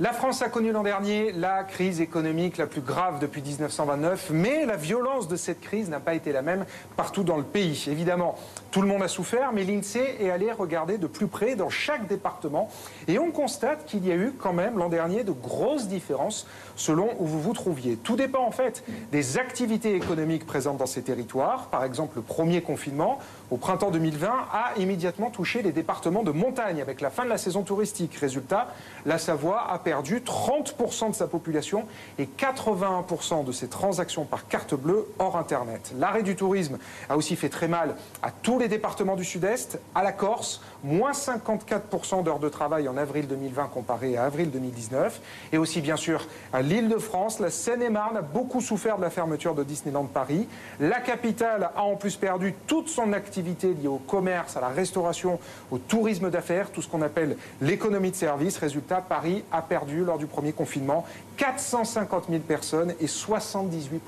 La 0.00 0.14
France 0.14 0.40
a 0.40 0.48
connu 0.48 0.72
l'an 0.72 0.82
dernier 0.82 1.30
la 1.30 1.62
crise 1.62 2.00
économique 2.00 2.56
la 2.56 2.66
plus 2.66 2.80
grave 2.80 3.18
depuis 3.18 3.42
1929, 3.42 4.30
mais 4.32 4.64
la 4.64 4.76
violence 4.76 5.28
de 5.28 5.36
cette 5.36 5.60
crise 5.60 5.90
n'a 5.90 6.00
pas 6.00 6.14
été 6.14 6.32
la 6.32 6.40
même 6.40 6.64
partout 6.96 7.22
dans 7.22 7.36
le 7.36 7.42
pays. 7.42 7.84
Évidemment, 7.86 8.34
tout 8.70 8.80
le 8.80 8.88
monde 8.88 9.02
a 9.02 9.08
souffert, 9.08 9.52
mais 9.52 9.62
l'INSEE 9.62 10.16
est 10.18 10.30
allé 10.30 10.52
regarder 10.52 10.96
de 10.96 11.06
plus 11.06 11.26
près 11.26 11.54
dans 11.54 11.68
chaque 11.68 12.06
département 12.06 12.70
et 13.08 13.18
on 13.18 13.30
constate 13.30 13.84
qu'il 13.84 14.06
y 14.06 14.10
a 14.10 14.14
eu 14.14 14.32
quand 14.38 14.54
même 14.54 14.78
l'an 14.78 14.88
dernier 14.88 15.22
de 15.22 15.32
grosses 15.32 15.86
différences 15.86 16.46
selon 16.76 17.10
où 17.18 17.26
vous 17.26 17.42
vous 17.42 17.52
trouviez. 17.52 17.96
Tout 17.96 18.16
dépend 18.16 18.46
en 18.46 18.52
fait 18.52 18.82
des 19.12 19.36
activités 19.36 19.94
économiques 19.94 20.46
présentes 20.46 20.78
dans 20.78 20.86
ces 20.86 21.02
territoires. 21.02 21.66
Par 21.66 21.84
exemple, 21.84 22.16
le 22.16 22.22
premier 22.22 22.62
confinement 22.62 23.18
au 23.50 23.58
printemps 23.58 23.90
2020 23.90 24.28
a 24.50 24.72
immédiatement 24.78 25.28
touché 25.28 25.60
les 25.60 25.72
départements 25.72 26.22
de 26.22 26.30
montagne 26.30 26.80
avec 26.80 27.02
la 27.02 27.10
fin 27.10 27.24
de 27.24 27.28
la 27.28 27.36
saison 27.36 27.64
touristique. 27.64 28.14
Résultat, 28.14 28.68
la 29.04 29.18
Savoie 29.18 29.70
a 29.70 29.78
perdu 29.78 29.89
30% 29.92 31.10
de 31.10 31.14
sa 31.14 31.26
population 31.26 31.84
et 32.18 32.26
81% 32.26 33.44
de 33.44 33.52
ses 33.52 33.68
transactions 33.68 34.24
par 34.24 34.48
carte 34.48 34.74
bleue 34.74 35.06
hors 35.18 35.36
Internet. 35.36 35.92
L'arrêt 35.98 36.22
du 36.22 36.36
tourisme 36.36 36.78
a 37.08 37.16
aussi 37.16 37.36
fait 37.36 37.48
très 37.48 37.68
mal 37.68 37.96
à 38.22 38.30
tous 38.30 38.58
les 38.58 38.68
départements 38.68 39.16
du 39.16 39.24
Sud-Est, 39.24 39.78
à 39.94 40.02
la 40.02 40.12
Corse, 40.12 40.62
moins 40.82 41.12
54% 41.12 42.22
d'heures 42.22 42.38
de 42.38 42.48
travail 42.48 42.88
en 42.88 42.96
avril 42.96 43.26
2020 43.26 43.66
comparé 43.68 44.16
à 44.16 44.24
avril 44.24 44.50
2019, 44.50 45.20
et 45.52 45.58
aussi 45.58 45.80
bien 45.80 45.96
sûr 45.96 46.26
à 46.52 46.62
l'Île-de-France. 46.62 47.40
La 47.40 47.50
Seine-et-Marne 47.50 48.16
a 48.16 48.22
beaucoup 48.22 48.60
souffert 48.60 48.96
de 48.96 49.02
la 49.02 49.10
fermeture 49.10 49.54
de 49.54 49.64
Disneyland 49.64 50.04
Paris. 50.04 50.48
La 50.78 51.00
capitale 51.00 51.70
a 51.76 51.82
en 51.82 51.96
plus 51.96 52.16
perdu 52.16 52.54
toute 52.66 52.88
son 52.88 53.12
activité 53.12 53.74
liée 53.74 53.88
au 53.88 53.98
commerce, 53.98 54.56
à 54.56 54.60
la 54.60 54.68
restauration, 54.68 55.38
au 55.70 55.78
tourisme 55.78 56.30
d'affaires, 56.30 56.70
tout 56.70 56.82
ce 56.82 56.88
qu'on 56.88 57.02
appelle 57.02 57.36
l'économie 57.60 58.10
de 58.10 58.16
service. 58.16 58.56
Résultat, 58.58 59.02
Paris 59.06 59.44
a 59.52 59.62
perdu 59.70 60.04
lors 60.04 60.18
du 60.18 60.26
premier 60.26 60.52
confinement 60.52 61.06
450 61.36 62.24
000 62.28 62.40
personnes 62.40 62.92
et 63.00 63.06
78% 63.06 64.00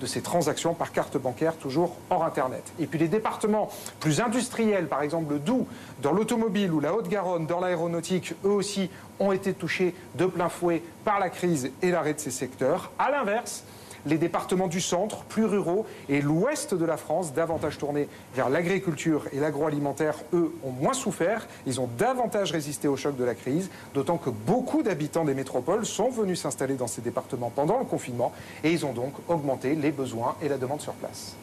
de 0.00 0.06
ces 0.06 0.22
transactions 0.22 0.72
par 0.72 0.90
carte 0.90 1.18
bancaire, 1.18 1.54
toujours 1.56 1.96
hors 2.08 2.24
Internet. 2.24 2.64
Et 2.80 2.86
puis 2.86 2.98
les 2.98 3.08
départements 3.08 3.68
plus 4.00 4.20
industriels, 4.20 4.88
par 4.88 5.02
exemple 5.02 5.34
le 5.34 5.38
Doubs, 5.38 5.66
dans 6.00 6.12
l'automobile 6.12 6.72
ou 6.72 6.80
la 6.80 6.94
Haute-Garonne, 6.94 7.46
dans 7.46 7.60
l'aéronautique, 7.60 8.32
eux 8.44 8.50
aussi 8.50 8.90
ont 9.20 9.32
été 9.32 9.52
touchés 9.52 9.94
de 10.14 10.24
plein 10.24 10.48
fouet 10.48 10.82
par 11.04 11.20
la 11.20 11.28
crise 11.28 11.70
et 11.82 11.90
l'arrêt 11.90 12.14
de 12.14 12.20
ces 12.20 12.30
secteurs. 12.30 12.90
À 12.98 13.10
l'inverse, 13.10 13.64
les 14.06 14.18
départements 14.18 14.68
du 14.68 14.80
centre, 14.80 15.24
plus 15.24 15.44
ruraux, 15.44 15.84
et 16.08 16.22
l'ouest 16.22 16.74
de 16.74 16.84
la 16.84 16.96
France, 16.96 17.34
davantage 17.34 17.76
tournés 17.76 18.08
vers 18.34 18.48
l'agriculture 18.48 19.24
et 19.32 19.40
l'agroalimentaire, 19.40 20.16
eux, 20.32 20.52
ont 20.64 20.70
moins 20.70 20.94
souffert. 20.94 21.46
Ils 21.66 21.80
ont 21.80 21.88
davantage 21.98 22.52
résisté 22.52 22.88
au 22.88 22.96
choc 22.96 23.16
de 23.16 23.24
la 23.24 23.34
crise, 23.34 23.70
d'autant 23.94 24.16
que 24.16 24.30
beaucoup 24.30 24.82
d'habitants 24.82 25.24
des 25.24 25.34
métropoles 25.34 25.84
sont 25.84 26.10
venus 26.10 26.40
s'installer 26.40 26.74
dans 26.74 26.86
ces 26.86 27.02
départements 27.02 27.50
pendant 27.54 27.78
le 27.78 27.84
confinement, 27.84 28.32
et 28.64 28.70
ils 28.70 28.86
ont 28.86 28.92
donc 28.92 29.12
augmenté 29.28 29.74
les 29.74 29.90
besoins 29.90 30.36
et 30.40 30.48
la 30.48 30.56
demande 30.56 30.80
sur 30.80 30.94
place. 30.94 31.36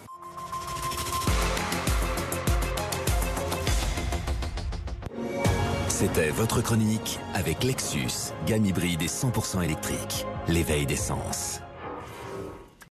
C'était 5.87 6.31
votre 6.31 6.61
chronique 6.61 7.19
avec 7.33 7.63
Lexus, 7.63 8.33
gamme 8.45 8.65
hybride 8.65 9.01
et 9.01 9.07
100% 9.07 9.63
électrique. 9.63 10.25
L'éveil 10.49 10.85
d'essence. 10.85 11.61